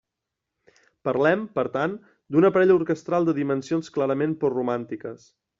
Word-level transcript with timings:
Parlem, 1.09 1.43
per 1.59 1.65
tant, 1.75 1.93
d'un 2.37 2.49
aparell 2.51 2.75
orquestral 2.79 3.29
de 3.31 3.39
dimensions 3.43 3.95
clarament 3.99 4.37
postromàntiques. 4.47 5.33